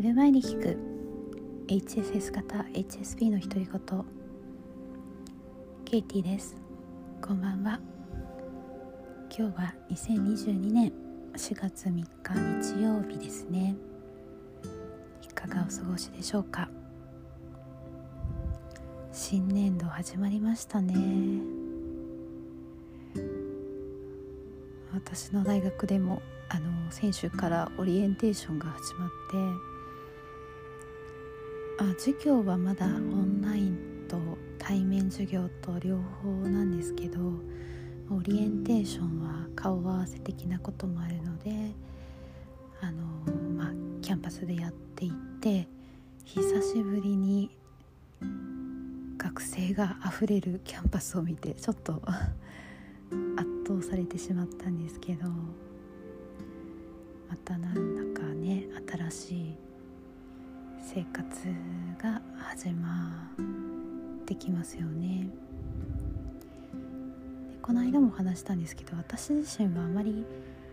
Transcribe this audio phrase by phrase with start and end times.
[0.00, 0.78] 寝る前に聞く。
[1.68, 4.04] HSS 型 HSP の独り言。
[5.84, 6.56] ケイティです。
[7.20, 7.78] こんばんは。
[9.28, 10.90] 今日は2022年
[11.34, 12.06] 4月3日
[12.78, 13.76] 日曜日ですね。
[15.22, 16.70] いかがお過ごしでしょうか。
[19.12, 20.94] 新年度始まりましたね。
[24.94, 29.69] 私の大学でもあの先週からオリエンテーションが始まって
[31.80, 34.18] あ授業はまだオンラインと
[34.58, 37.18] 対面授業と両方なんですけど
[38.10, 41.72] オリエンテーションは顔合わせ的なこともあるので
[42.82, 43.02] あの、
[43.56, 43.72] まあ、
[44.02, 45.68] キャンパスでやっていて
[46.26, 47.50] 久しぶりに
[49.16, 55.30] 学生があふれるキャンパスを見てちょっと 圧倒されてしまったんですけど
[57.26, 59.69] またなんだかね新しい
[60.82, 61.28] 生活
[62.02, 65.28] が始まってきますよね。
[66.40, 70.24] でこの間も話したんですけど私自身はあまり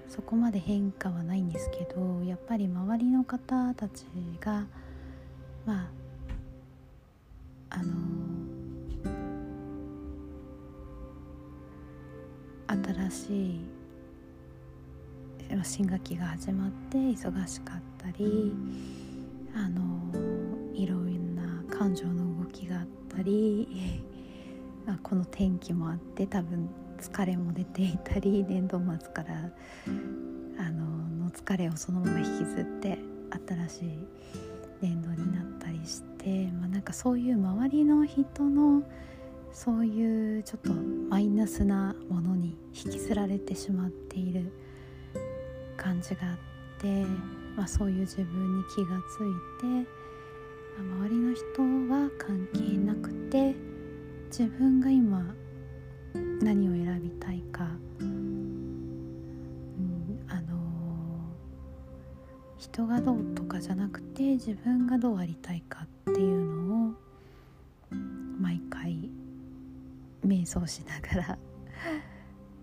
[0.07, 4.05] そこまで変化はないんですけどやっぱり周りの方たち
[4.39, 4.65] が
[5.65, 5.89] ま
[7.69, 7.93] ああの
[12.67, 13.59] 新しい
[15.63, 18.53] 新学期が始まって忙しかったり
[19.57, 20.13] あの
[20.75, 23.67] いろんな感情の動きがあったり
[24.85, 29.51] あこの天気もあって多分疲れも出ていたり年度末から
[30.59, 30.85] あの
[31.25, 32.99] の疲れをそのまま引きずって
[33.47, 34.07] 新しい
[34.81, 38.83] 年度になったりして、まあ、なんかそういう周りの人の
[39.51, 44.51] そういうちょっとマイナスなものに引きずられてしまっている
[45.77, 46.37] 感じがあっ
[46.79, 47.05] て、
[47.57, 49.89] まあ、そういう自分に気がついて、
[50.79, 51.43] 周りの人
[51.91, 53.55] は関係なくて
[54.27, 55.33] 自分が今
[56.39, 57.67] 何を選びたいか、
[57.99, 58.99] うん、
[60.27, 66.93] あのー、人がどうとかじゃなくて自分がどうありたいかっていうのを
[68.39, 69.09] 毎回
[70.23, 71.37] 瞑想しながら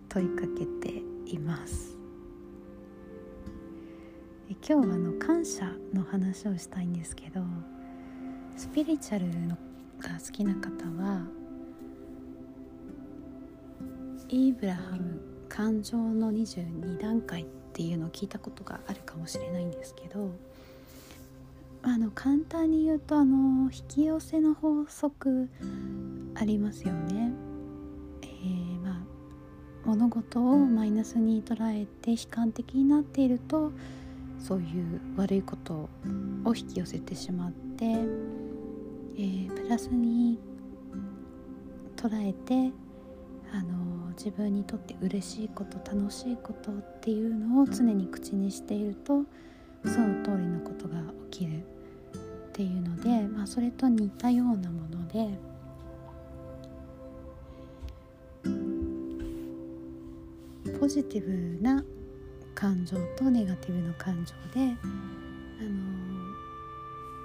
[0.09, 2.04] 問いかけています。
[4.67, 7.43] 今日はあの感謝の話をしたいんですけど
[8.57, 9.59] スピリチュアルの
[9.99, 11.21] が好きな方は
[14.31, 15.21] イーブラハム
[15.51, 17.45] 感情の22段階っ
[17.75, 20.31] ていうのを聞いたことがあるかもしれないんですけど
[21.83, 25.51] あの簡単に言うとあの引き寄せの法則
[26.37, 27.33] ありますよね。
[28.23, 29.05] え、ま
[29.85, 33.73] 物事をマイナスに捉えて悲観的になっていると
[34.45, 35.89] そういう悪いこと
[36.45, 40.39] を引き寄せてしまって、えー、プラスに
[41.97, 42.71] 捉えて
[43.55, 49.23] あの自分にとって嬉しいこと楽しいことっていうのを常に口にしていると
[49.87, 51.01] その通りのことが
[51.31, 55.55] 起きるっていうので、まあ、それと似たようなもので。
[60.79, 61.83] ポジティブな
[62.55, 64.77] 感情とネガティブな感情で、
[65.61, 65.71] あの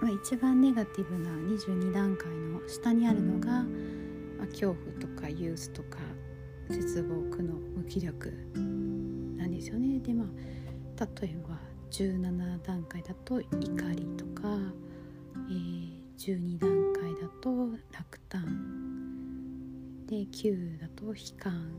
[0.01, 3.63] まあ、一番ネガティブな22段階の下にあるのが、
[4.38, 6.00] まあ、恐怖とか憂鬱とか
[6.69, 8.31] 絶望苦悩無気力
[9.38, 10.00] なんですよね。
[10.00, 10.28] でまあ
[11.22, 11.57] 例えば
[11.91, 13.47] 17段階だと怒
[13.95, 14.57] りとか、
[15.50, 18.45] えー、12段階だと落胆
[20.06, 21.72] で9だと悲観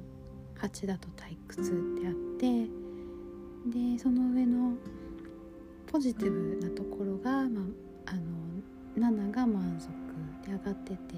[0.61, 2.90] 8だと退屈ってあって
[3.67, 4.75] でその上の
[5.87, 7.61] ポジティブなところが、ま
[8.07, 9.89] あ、あの7が満足
[10.47, 11.15] で上がってて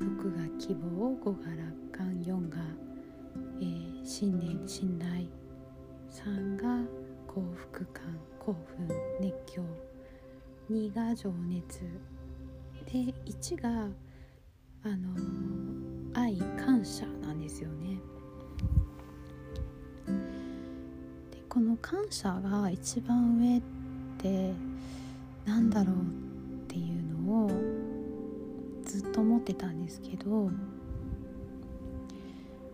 [0.00, 2.58] 6が希望5が楽観4が、
[3.60, 5.26] えー、信念信頼
[6.10, 6.82] 3が
[7.26, 8.88] 幸福感興奮
[9.20, 9.62] 熱狂
[10.70, 11.80] 2が情熱
[12.86, 13.88] で1が
[14.82, 15.14] あの
[16.14, 17.98] 愛感謝なんですよね。
[21.80, 23.62] 感謝が一番上っ
[24.18, 24.52] て
[25.44, 25.98] なんだろうっ
[26.68, 27.50] ていうのを
[28.84, 30.52] ずっと思ってたんですけど、ま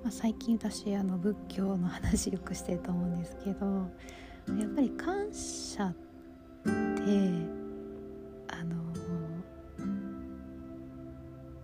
[0.09, 3.67] あ、最近私あの仏教の話よくしてると思うんですけど
[4.59, 6.01] やっぱり感謝って
[8.49, 8.77] あの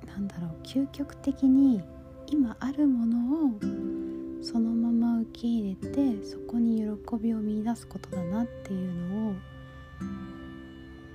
[0.06, 1.82] なんだろう究極的に
[2.26, 3.97] 今あるものを
[4.40, 6.86] そのまま受け入れてそこに喜
[7.20, 9.34] びを見いだすことだなっていうのを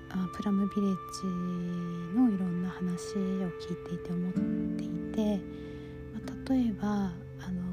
[0.10, 1.26] あプラムビレッジ
[2.16, 2.90] のいろんな話を
[3.60, 4.34] 聞いていて思っ
[4.78, 5.40] ていて、
[6.14, 6.22] まあ、
[6.54, 7.12] 例えばあ
[7.52, 7.64] の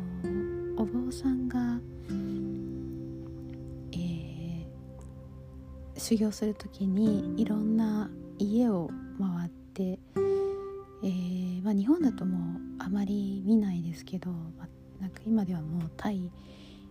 [0.82, 1.78] お坊さんが、
[3.92, 4.64] えー、
[5.98, 8.88] 修行する時にいろんな家を
[9.18, 9.98] 回って、
[11.02, 12.40] えーまあ、日本だともう
[12.78, 14.68] あまり見ないですけど、まあ、
[15.00, 16.30] なんか今ではもうタイ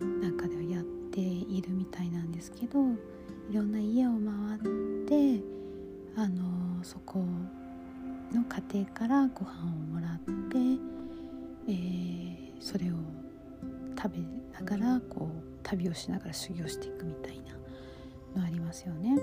[0.00, 2.78] なんかではやっているみたいなんですけど
[3.50, 5.42] いろんな家を回って
[6.16, 7.24] あのそこ
[8.32, 10.58] の家庭からご飯をもらって、
[11.68, 12.94] えー、それを
[14.00, 14.18] 食べ
[14.52, 17.40] ながらこう旅をしながら修行していくみたい
[18.34, 19.18] なのありますよね。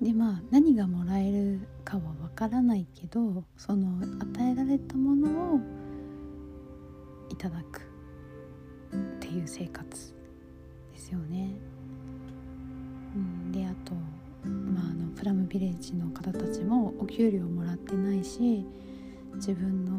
[0.00, 5.60] でまあ何がもらえるかはわからないけどその与えられたものを
[7.30, 7.88] いただく。
[8.92, 10.14] っていう生活
[10.92, 11.50] ですよね。
[13.14, 13.94] うん、であと、
[14.48, 18.64] まあ、あのプラムビレッジの方たちもお給料もらってないし
[19.34, 19.92] 自分の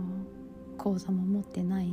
[0.78, 1.92] 口座も持ってない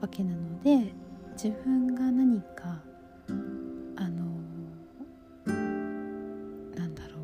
[0.00, 0.92] わけなので
[1.32, 2.80] 自分が何か
[3.96, 4.24] あの
[6.76, 7.16] なんだろ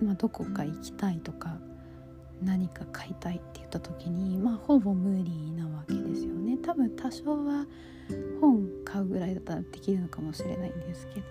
[0.00, 1.56] う、まあ、どこか行きたいとか
[2.42, 5.94] 何か買いたいって言った時にまあほぼ無理なわけ
[6.62, 7.66] 多分多少は
[8.40, 11.26] 本買うぐらいだったらできるのかもしれないんですけど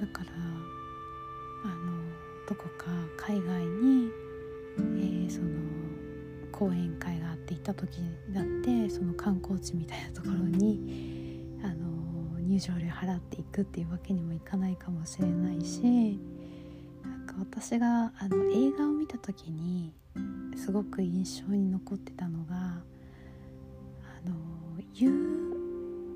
[0.00, 0.30] だから
[1.64, 2.02] あの
[2.48, 2.86] どこか
[3.16, 4.10] 海外に、
[4.78, 5.48] えー、その
[6.50, 7.98] 講演会があって行った時
[8.30, 16.20] だってその観光地みたいなところにあの入場料払っていくっていうわけにもいかないかもしれないし
[17.02, 19.94] なんか私があの映画を見た時に
[20.56, 22.61] すごく印象に残ってたのが
[24.94, 25.10] 遊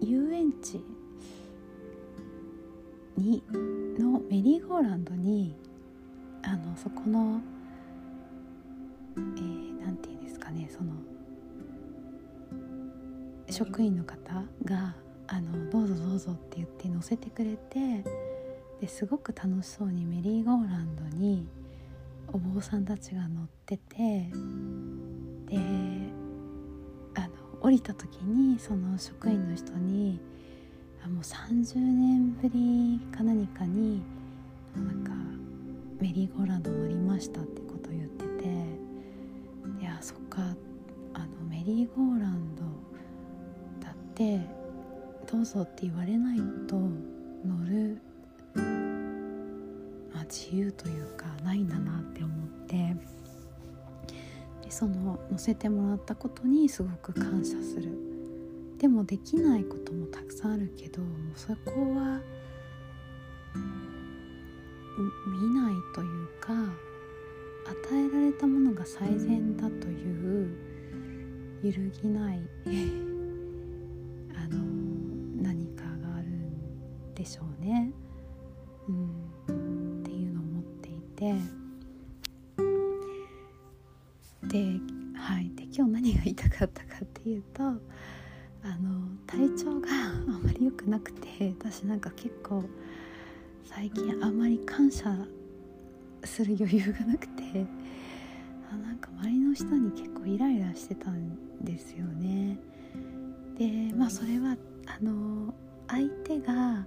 [0.03, 0.85] 遊園地
[3.17, 3.43] に
[3.99, 5.57] のメリーゴーランドに
[6.43, 7.41] あのそこの
[9.17, 10.93] 何、えー、て言うんですかねその
[13.51, 14.95] 職員の方が
[15.27, 18.05] あの「どうぞどうぞ」って言って乗せてくれて
[18.81, 21.49] ですごく楽しそうにメリーゴーランドに
[22.29, 24.31] お坊さんたちが乗ってて
[25.47, 26.06] で
[27.61, 30.21] 降りた時にその職員の人に
[31.05, 34.03] あもう30年ぶりか何かに
[34.75, 35.13] なんか
[36.01, 38.49] メリーゴーランド乗りましたってことを言ってて
[39.81, 40.43] いやそっか
[41.15, 42.63] あのメリーゴーランド
[43.85, 44.41] だって
[45.31, 46.39] どうぞって言われない
[46.69, 48.01] と乗る、
[50.13, 53.17] まあ、自由というかないんだなって思って。
[54.77, 57.89] その乗せてもらったことにすごく感謝する。
[58.77, 61.01] でもできないこともたくさんあるけど
[61.35, 62.21] そこは
[65.27, 70.55] 見ないというか与えられたものが最善だという
[71.63, 72.41] 揺るぎない
[74.37, 74.63] あの
[75.43, 77.95] 何かがあるんでしょうね、
[87.27, 92.65] ったかっていうとあの体調があまり良くなくて私なんか結構
[93.65, 95.17] 最近あんまり感謝
[96.25, 97.67] する余裕がなくて
[98.73, 102.59] あなんか周りの人に結構イライラしてたんですよね。
[103.59, 104.57] でまあそれは
[104.87, 105.55] あの
[105.89, 106.87] 相手が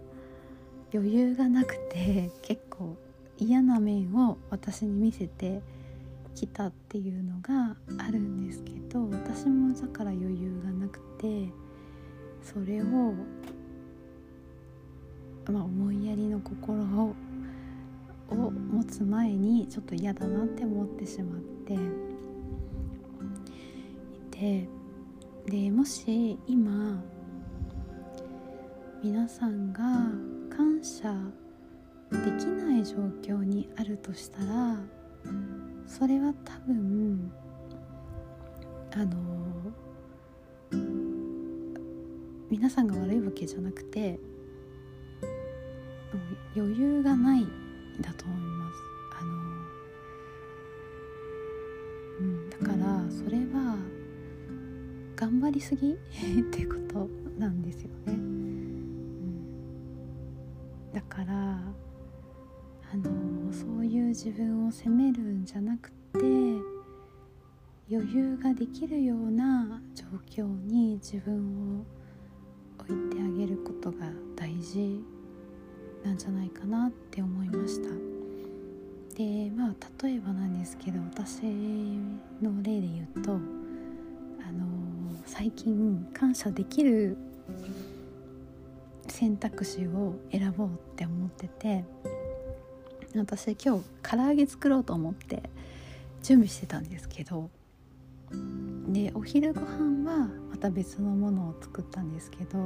[0.94, 2.98] 余裕がなくて結構
[3.38, 5.62] 嫌な面を私に見せて
[6.40, 11.50] きたっていうのがあるんですけど私もだから余裕がなくて
[12.42, 12.86] それを、
[15.52, 17.14] まあ、思いやりの心を
[18.30, 21.78] を持つ前にちょっと嫌だなって思ってしまってい
[24.30, 24.70] て
[25.48, 27.04] でもし今
[29.04, 29.82] 皆さんが
[30.56, 31.12] 感謝
[32.12, 34.78] できない状況にあるとしたら
[35.90, 37.32] それは多分
[38.92, 39.18] あの
[42.50, 44.20] 皆さんが悪いわけじゃなくて
[46.56, 47.48] 余裕がない
[48.02, 48.76] だと思います。
[49.20, 49.32] あの、
[52.20, 53.78] うん、だからそれは
[55.16, 55.94] 頑張りすぎ？
[55.94, 55.98] っ
[56.52, 59.44] てことなんですよね、うん、
[60.94, 61.62] だから
[62.94, 63.19] あの
[64.22, 65.96] 自分を責めるんじゃなくて
[67.90, 71.86] 余裕ができるような状況に自分を
[72.82, 74.00] 置いてあげることが
[74.36, 75.02] 大事
[76.04, 77.88] なんじゃないかなって思いました。
[79.16, 81.44] でまあ例えばなんですけど私
[82.42, 83.38] の例で言うとあ
[84.52, 84.68] の
[85.26, 87.16] 最近感謝できる
[89.08, 91.86] 選択肢を選ぼうって思ってて
[93.16, 95.44] 私今日唐揚げ作ろうと思って
[96.22, 97.50] 準備してたんですけど
[98.88, 102.58] でお昼ご飯はまた別のものを作ったんですけど、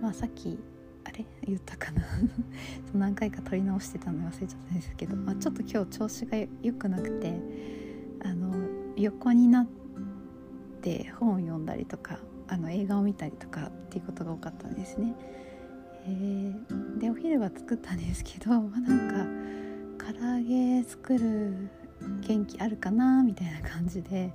[0.00, 0.58] まあ、さっき
[1.04, 1.24] あれ？
[1.42, 2.04] 言ったかな？
[2.94, 7.40] 何回か撮り直してたの忘れちゃったんですけど、まあ、ちょっと今日調子が良くなくて
[8.22, 8.54] あの
[8.96, 9.66] 横になっ
[10.80, 15.14] て本を読んだりとかあの映画を見たりとかっていうことが多かったんですね。
[16.98, 21.68] でお昼は作ったんですけど、 まあ、なんか唐揚げ作る
[22.20, 24.32] 元気あるかなみたいな感じで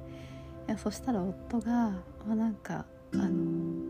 [0.68, 1.92] いやそしたら夫が、
[2.26, 3.88] まあ、なんかあの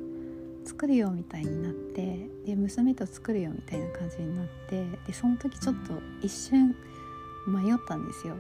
[0.65, 6.75] 作るよみたいになってで娘と作るよみたいな感じになってでその時ちょっと一瞬
[7.47, 8.35] 迷ったんですよ。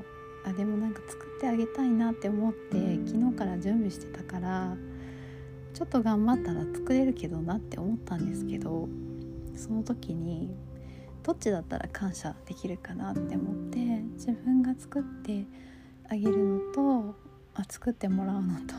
[0.45, 4.77] あでもなんか作ってあげたいなって思って昨日から準備してたから
[5.73, 8.87] ちょっと頑張ったら作れるけどなって思ったんですけど
[9.57, 10.55] その時に
[11.23, 13.79] どっちだったら感謝できるかなって思って
[14.13, 15.45] 自分が作って
[16.07, 17.15] あげるのと
[17.53, 18.73] あ作ってもらうのと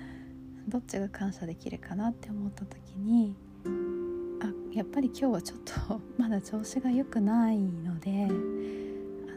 [0.68, 3.34] どっちが感謝できるかなって思った時に
[4.40, 8.28] あやっぱり今日はちょっと まだ調子が良くないので、あ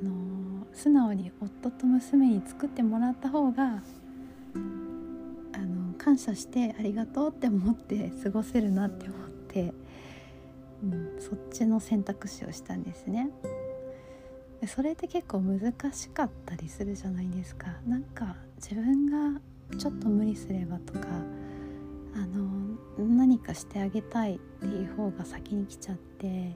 [0.04, 3.84] の素直に夫と娘に作ってもらった方が
[4.54, 9.74] あの感謝してありがとうって思って過ごせるなって思って。
[10.84, 13.29] うん、そっちの選択肢をしたんですね
[14.62, 19.39] でそれって結構難しかったりするじゃないですかなんか自分が
[19.77, 21.08] ちょっと無理すればとか
[22.15, 26.55] あの何かしてあげたいっていう方が先に来ちゃって、え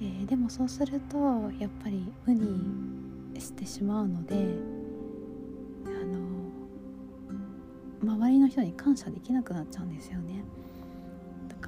[0.00, 1.18] ー、でもそうすると
[1.58, 4.34] やっぱり無理してしまうので
[5.86, 5.88] あ
[8.06, 10.44] の周りの人に感謝できなくなっちゃうんですよね。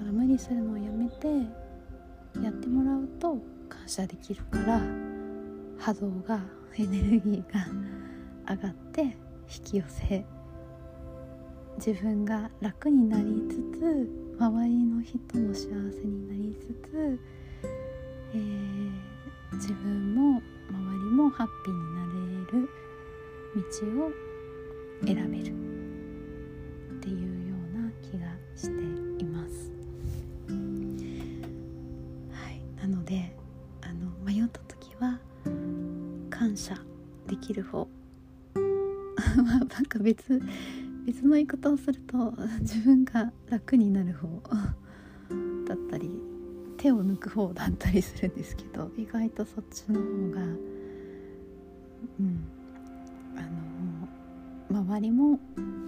[0.04, 1.28] から無理するのをやめて
[2.42, 4.80] やってもらうと感謝できるから
[5.78, 6.40] 波動が
[6.76, 7.66] エネルギーが
[8.54, 9.16] 上がって引
[9.64, 10.24] き寄せ
[11.78, 17.20] 自分が楽になりつつ周りの人も幸せになりつつ、
[18.34, 22.68] えー、自分も周りもハッピーになれる
[23.56, 24.10] 道を
[25.06, 25.63] 選べる。
[37.54, 37.88] る方。
[38.54, 40.40] まあなんか別
[41.06, 44.28] 別の言い方をすると 自分が楽になる方
[45.66, 46.10] だったり
[46.76, 50.42] 手を抜く方だったりするんですけど意外とそっちの方が
[52.20, 52.44] うん。
[53.36, 55.38] あの周りも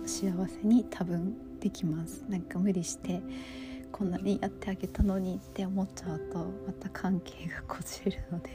[0.05, 2.25] 幸せに多分できます。
[2.29, 3.23] なんか無理して
[3.93, 8.51] こんなにやってあげたのにって思っちゃうとまた関係がこじれるので。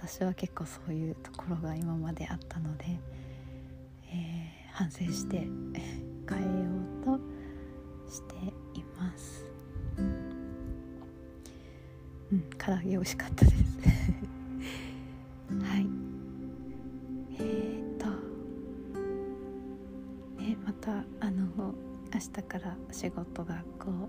[0.00, 2.84] 私は結構そういうところが今まであったので、
[4.12, 5.50] えー、反省して 変
[6.38, 6.70] えよ
[7.02, 7.18] うと
[8.08, 8.36] して
[8.78, 9.44] います。
[12.30, 13.56] うん唐揚げ美味しかったです。
[15.60, 15.88] はい。
[17.40, 18.06] えー、っと
[20.40, 21.74] ねまたあの
[22.14, 24.08] 明日から仕事学校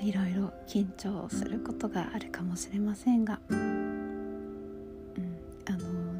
[0.00, 3.40] いろいろ緊張することがあるかもしれませんが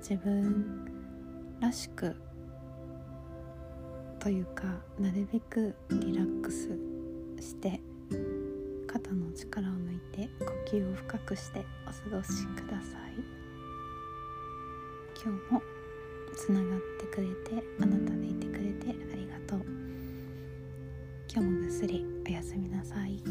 [0.09, 0.88] 自分
[1.61, 2.17] らしく
[4.19, 4.62] というか
[4.99, 6.71] なるべくリラックス
[7.38, 7.79] して
[8.87, 13.12] 肩の力を抜いて呼吸を深くしてお過ごしください。
[15.23, 15.62] 今日も
[16.35, 17.27] つながってくれ
[17.59, 19.67] てあなたでいてくれてありがとう。
[21.31, 23.23] 今日もぐっすりおやすみなさい。